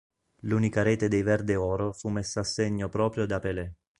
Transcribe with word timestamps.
L'unica 0.39 0.81
rete 0.81 1.07
dei 1.09 1.21
verdeoro 1.21 1.93
fu 1.93 2.09
messa 2.09 2.39
a 2.39 2.43
segno 2.43 2.89
proprio 2.89 3.27
da 3.27 3.39
Pelé. 3.39 3.71